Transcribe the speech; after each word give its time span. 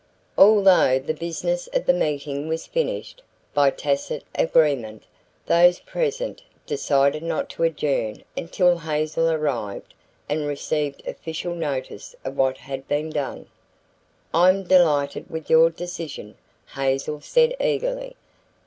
Although 0.35 0.97
the 0.97 1.13
business 1.13 1.67
of 1.75 1.85
the 1.85 1.93
meeting 1.93 2.47
was 2.47 2.65
finished, 2.65 3.21
by 3.53 3.69
tacit 3.69 4.23
agreement 4.33 5.03
those 5.45 5.77
present 5.79 6.41
decided 6.65 7.21
not 7.21 7.51
to 7.51 7.61
adjourn 7.63 8.23
until 8.35 8.79
Hazel 8.79 9.29
arrived 9.29 9.93
and 10.27 10.47
received 10.47 11.03
official 11.05 11.53
notice 11.53 12.15
of 12.25 12.35
what 12.35 12.57
had 12.57 12.87
been 12.87 13.11
done. 13.11 13.45
"I'm 14.33 14.63
delighted 14.63 15.29
with 15.29 15.51
your 15.51 15.69
decision," 15.69 16.33
Hazel 16.73 17.21
said 17.21 17.55
eagerly. 17.61 18.15